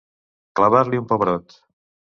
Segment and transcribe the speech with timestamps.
[0.61, 1.59] Clavar-li un pebrot.